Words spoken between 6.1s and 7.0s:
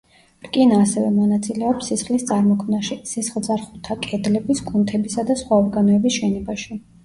შენებაში.